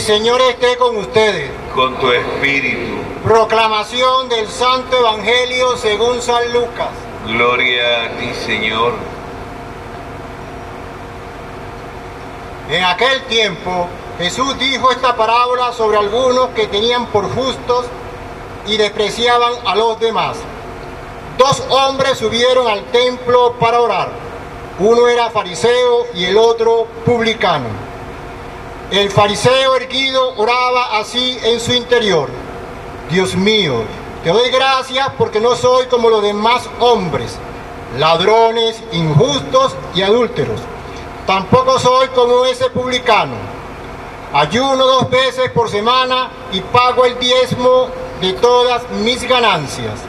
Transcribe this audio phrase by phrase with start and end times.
[0.00, 1.50] Señor esté con ustedes.
[1.74, 2.96] con tu espíritu.
[3.22, 6.88] Proclamación del Santo Evangelio según San Lucas.
[7.26, 8.94] Gloria a ti, Señor.
[12.70, 13.88] En aquel tiempo
[14.18, 17.84] Jesús dijo esta parábola sobre algunos que tenían por justos
[18.66, 20.38] y despreciaban a los demás.
[21.36, 24.08] Dos hombres subieron al templo para orar.
[24.78, 27.89] Uno era fariseo y el otro publicano.
[28.90, 32.28] El fariseo erguido oraba así en su interior.
[33.08, 33.84] Dios mío,
[34.24, 37.38] te doy gracias porque no soy como los demás hombres,
[38.00, 40.60] ladrones, injustos y adúlteros.
[41.24, 43.34] Tampoco soy como ese publicano.
[44.32, 50.00] Ayuno dos veces por semana y pago el diezmo de todas mis ganancias.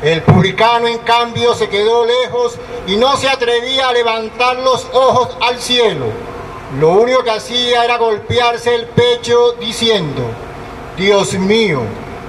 [0.00, 2.54] El publicano, en cambio, se quedó lejos
[2.86, 6.33] y no se atrevía a levantar los ojos al cielo.
[6.78, 10.22] Lo único que hacía era golpearse el pecho diciendo,
[10.96, 11.82] Dios mío,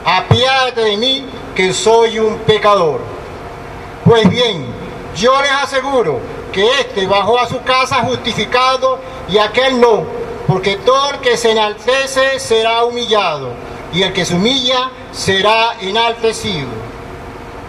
[0.06, 3.00] apiádate de mí que soy un pecador.
[4.04, 4.68] Pues bien,
[5.16, 6.20] yo les aseguro
[6.52, 10.04] que éste bajó a su casa justificado y aquel no,
[10.48, 13.50] porque todo el que se enaltece será humillado
[13.94, 16.68] y el que se humilla será enaltecido.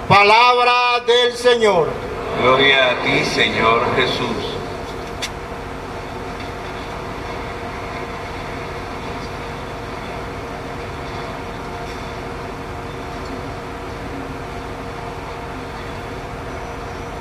[0.09, 1.89] Palabra del Señor.
[2.43, 4.56] Gloria a ti, Señor Jesús.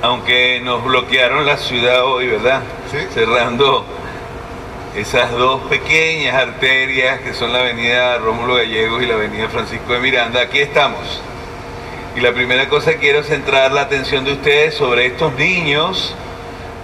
[0.02, 2.62] Aunque nos bloquearon la ciudad hoy, ¿verdad?
[2.90, 2.98] Sí.
[3.14, 3.84] Cerrando
[4.94, 10.00] esas dos pequeñas arterias que son la avenida Rómulo Gallegos y la avenida Francisco de
[10.00, 11.20] Miranda, aquí estamos.
[12.14, 16.14] Y la primera cosa quiero centrar la atención de ustedes sobre estos niños.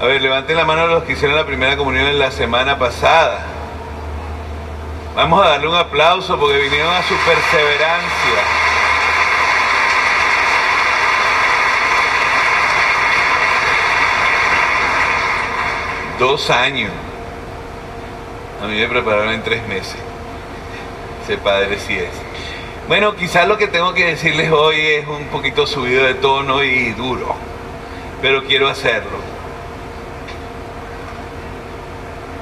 [0.00, 3.46] A ver, levanten la mano los que hicieron la primera comunión en la semana pasada.
[5.14, 8.61] Vamos a darle un aplauso porque vinieron a su perseverancia.
[16.22, 16.92] Dos años.
[18.62, 19.96] A mí me prepararon en tres meses.
[21.24, 22.12] Ese padre sí es.
[22.86, 26.92] Bueno, quizás lo que tengo que decirles hoy es un poquito subido de tono y
[26.92, 27.34] duro,
[28.20, 29.18] pero quiero hacerlo.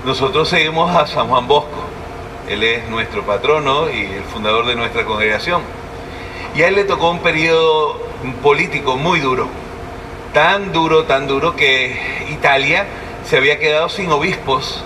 [0.05, 1.83] Nosotros seguimos a San Juan Bosco.
[2.51, 5.62] Él es nuestro patrono y el fundador de nuestra congregación.
[6.55, 7.99] Y a él le tocó un periodo
[8.43, 9.49] político muy duro.
[10.35, 12.87] Tan duro, tan duro que Italia
[13.25, 14.82] se había quedado sin obispos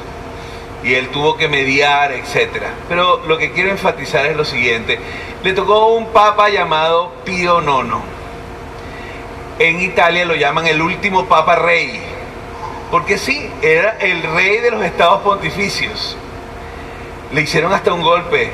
[0.85, 2.63] y él tuvo que mediar, etc.
[2.89, 4.99] Pero lo que quiero enfatizar es lo siguiente.
[5.43, 7.95] Le tocó un papa llamado Pío IX.
[9.59, 12.01] En Italia lo llaman el último papa rey.
[12.91, 16.17] Porque sí, era el rey de los estados pontificios.
[17.33, 18.51] Le hicieron hasta un golpe.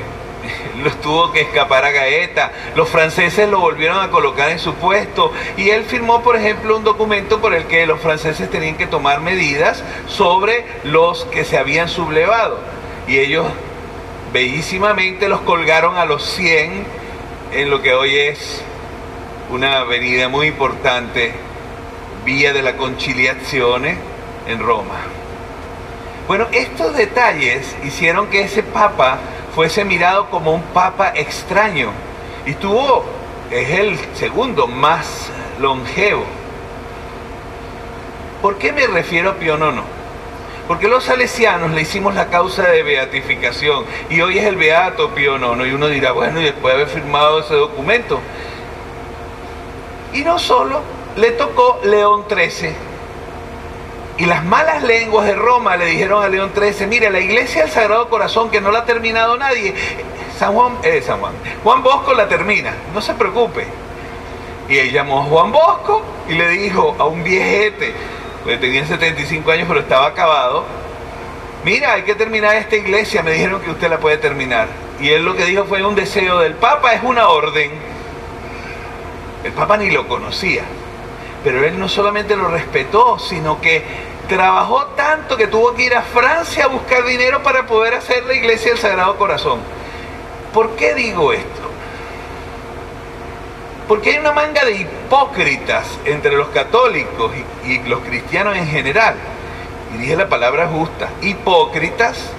[0.83, 2.51] Los tuvo que escapar a Gaeta.
[2.75, 5.31] Los franceses lo volvieron a colocar en su puesto.
[5.57, 9.21] Y él firmó, por ejemplo, un documento por el que los franceses tenían que tomar
[9.21, 12.59] medidas sobre los que se habían sublevado.
[13.07, 13.47] Y ellos
[14.33, 16.85] bellísimamente los colgaron a los 100
[17.53, 18.63] en lo que hoy es
[19.49, 21.33] una avenida muy importante,
[22.23, 23.97] Vía de la Conciliazione,
[24.47, 24.99] en Roma.
[26.27, 29.19] Bueno, estos detalles hicieron que ese papa
[29.55, 31.91] fuese mirado como un papa extraño
[32.45, 33.05] y tuvo,
[33.51, 36.23] es el segundo más longevo.
[38.41, 39.81] ¿Por qué me refiero a Pío IX?
[40.67, 45.37] Porque los salesianos le hicimos la causa de beatificación y hoy es el beato Pío
[45.37, 48.19] IX y uno dirá, bueno, y después de haber firmado ese documento.
[50.13, 50.81] Y no solo,
[51.15, 52.90] le tocó León XIII.
[54.21, 57.71] Y las malas lenguas de Roma le dijeron a León XIII, mire, la iglesia del
[57.71, 59.73] Sagrado Corazón, que no la ha terminado nadie,
[60.37, 61.33] San Juan, eh, San Juan,
[61.63, 63.65] Juan Bosco la termina, no se preocupe.
[64.69, 67.95] Y él llamó a Juan Bosco y le dijo a un viejete,
[68.43, 70.65] pues tenía 75 años pero estaba acabado,
[71.65, 74.67] mira, hay que terminar esta iglesia, me dijeron que usted la puede terminar.
[74.99, 77.71] Y él lo que dijo fue un deseo del Papa, es una orden.
[79.43, 80.61] El Papa ni lo conocía,
[81.43, 86.01] pero él no solamente lo respetó, sino que trabajó tanto que tuvo que ir a
[86.03, 89.59] Francia a buscar dinero para poder hacer la iglesia del Sagrado Corazón.
[90.53, 91.61] ¿Por qué digo esto?
[93.89, 97.33] Porque hay una manga de hipócritas entre los católicos
[97.65, 99.15] y, y los cristianos en general.
[99.93, 102.31] Y dije la palabra justa, hipócritas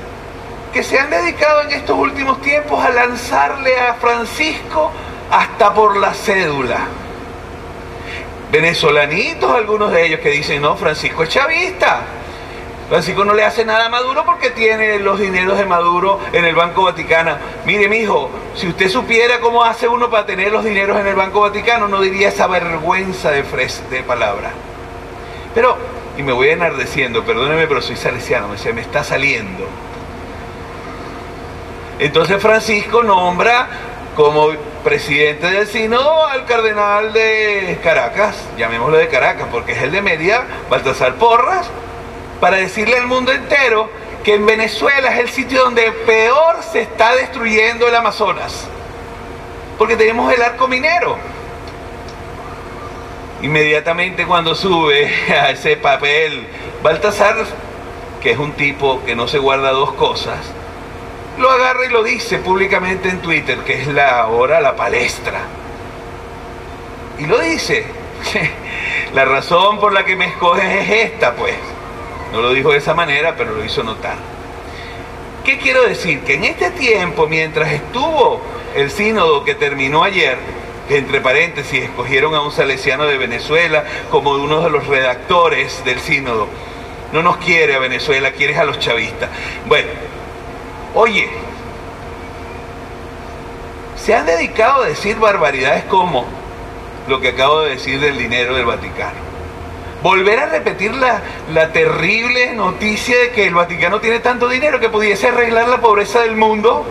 [0.72, 4.90] que se han dedicado en estos últimos tiempos a lanzarle a Francisco
[5.30, 6.86] hasta por la cédula.
[8.52, 12.02] Venezolanitos, algunos de ellos que dicen, no, Francisco es chavista.
[12.90, 16.54] Francisco no le hace nada a Maduro porque tiene los dineros de Maduro en el
[16.54, 17.34] Banco Vaticano.
[17.64, 21.14] Mire, mi hijo, si usted supiera cómo hace uno para tener los dineros en el
[21.14, 23.42] Banco Vaticano, no diría esa vergüenza de,
[23.90, 24.50] de palabra.
[25.54, 25.78] Pero,
[26.18, 29.66] y me voy enardeciendo, perdóneme, pero soy salesiano, me, me está saliendo.
[31.98, 33.68] Entonces Francisco nombra
[34.14, 34.50] como
[34.82, 40.44] presidente del sínodo al cardenal de Caracas, llamémoslo de Caracas, porque es el de Mérida,
[40.68, 41.70] Baltasar Porras,
[42.40, 43.88] para decirle al mundo entero
[44.24, 48.66] que en Venezuela es el sitio donde peor se está destruyendo el Amazonas.
[49.78, 51.16] Porque tenemos el arco minero.
[53.42, 56.46] Inmediatamente cuando sube a ese papel
[56.82, 57.36] Baltasar,
[58.20, 60.38] que es un tipo que no se guarda dos cosas,
[61.38, 65.40] lo agarra y lo dice públicamente en Twitter, que es la ahora la palestra.
[67.18, 67.84] Y lo dice.
[69.14, 71.54] La razón por la que me escoges es esta, pues.
[72.32, 74.16] No lo dijo de esa manera, pero lo hizo notar.
[75.44, 76.20] ¿Qué quiero decir?
[76.20, 78.40] Que en este tiempo, mientras estuvo
[78.74, 80.38] el sínodo que terminó ayer,
[80.88, 86.48] entre paréntesis escogieron a un salesiano de Venezuela como uno de los redactores del sínodo,
[87.12, 89.28] no nos quiere a Venezuela, quieres a los chavistas.
[89.66, 89.88] Bueno,
[90.94, 91.28] oye,
[93.96, 96.24] se han dedicado a decir barbaridades como
[97.08, 99.32] lo que acabo de decir del dinero del Vaticano
[100.02, 105.28] volver a repetir la, terrible noticia de que el Vaticano tiene tanto dinero que pudiese
[105.28, 106.84] arreglar la pobreza del mundo.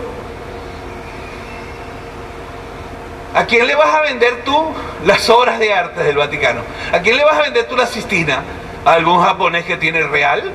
[3.34, 4.74] ¿A quién le vas a vender tú
[5.04, 6.62] las obras de arte del Vaticano?
[6.92, 8.42] ¿A quién le vas a vender tú la Sistina?
[8.84, 10.52] ¿A algún japonés que tiene real?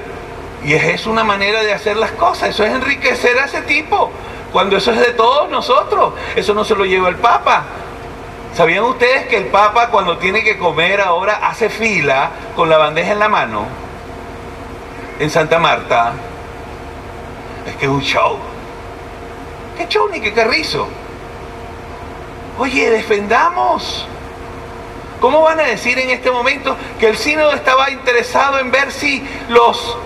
[0.67, 4.11] Y es una manera de hacer las cosas, eso es enriquecer a ese tipo,
[4.51, 7.63] cuando eso es de todos nosotros, eso no se lo lleva el Papa,
[8.57, 13.11] ¿Sabían ustedes que el Papa cuando tiene que comer ahora hace fila con la bandeja
[13.11, 13.67] en la mano?
[15.19, 16.13] En Santa Marta.
[17.67, 18.39] Es que es un show.
[19.77, 20.87] ¿Qué show ni qué carrizo?
[22.57, 24.07] Oye, defendamos.
[25.21, 29.23] ¿Cómo van a decir en este momento que el sínodo estaba interesado en ver si
[29.49, 29.97] los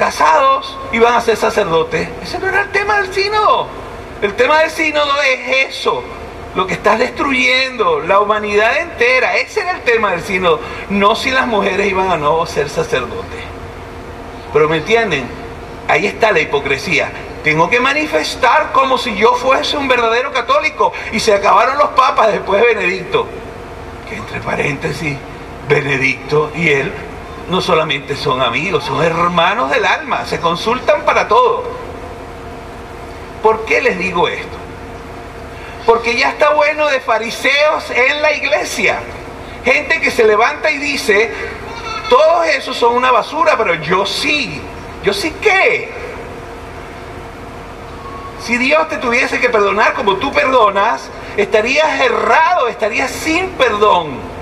[0.00, 2.08] casados iban a ser sacerdotes?
[2.22, 3.68] Ese no era el tema del sínodo.
[4.22, 6.02] El tema del sínodo es eso,
[6.54, 9.36] lo que estás destruyendo, la humanidad entera.
[9.36, 13.44] Ese era el tema del sínodo, no si las mujeres iban a no ser sacerdotes.
[14.54, 15.28] Pero me entienden,
[15.86, 17.12] ahí está la hipocresía.
[17.44, 22.32] Tengo que manifestar como si yo fuese un verdadero católico y se acabaron los papas
[22.32, 23.26] después de Benedicto.
[24.08, 25.16] Que entre paréntesis,
[25.68, 26.92] Benedicto y él
[27.50, 31.64] no solamente son amigos, son hermanos del alma, se consultan para todo.
[33.42, 34.56] ¿Por qué les digo esto?
[35.84, 39.00] Porque ya está bueno de fariseos en la iglesia.
[39.64, 41.32] Gente que se levanta y dice,
[42.08, 44.62] todos esos son una basura, pero yo sí.
[45.02, 45.92] ¿Yo sí qué?
[48.44, 54.39] Si Dios te tuviese que perdonar como tú perdonas, estarías errado, estarías sin perdón.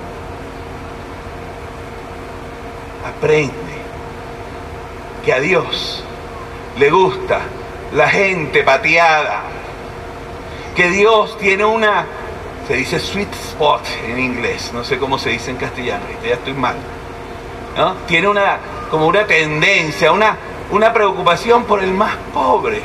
[5.25, 6.05] Que a Dios
[6.79, 7.41] le gusta
[7.93, 9.43] la gente pateada,
[10.77, 12.07] que Dios tiene una,
[12.67, 16.53] se dice sweet spot en inglés, no sé cómo se dice en castellano, ya estoy
[16.53, 16.77] mal,
[17.77, 17.95] ¿no?
[18.07, 18.59] Tiene una,
[18.91, 20.37] como una tendencia, una,
[20.71, 22.81] una preocupación por el más pobre,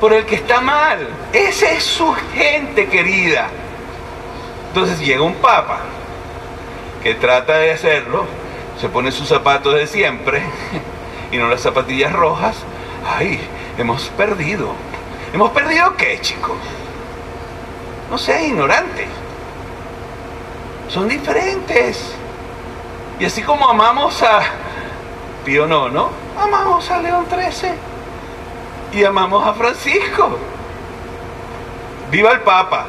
[0.00, 1.08] por el que está mal.
[1.32, 3.48] Esa es su gente querida.
[4.68, 5.78] Entonces llega un papa
[7.02, 8.24] que trata de hacerlo,
[8.82, 10.42] se pone sus zapatos de siempre
[11.30, 12.56] y no las zapatillas rojas.
[13.06, 13.40] Ay,
[13.78, 14.72] hemos perdido.
[15.32, 16.56] ¿Hemos perdido qué, chicos?
[18.10, 19.06] No seas ignorante.
[20.88, 22.12] Son diferentes.
[23.20, 24.40] Y así como amamos a
[25.44, 26.10] Pío no, ¿no?
[26.36, 27.70] Amamos a León XIII.
[28.94, 30.38] Y amamos a Francisco.
[32.10, 32.86] Viva el Papa.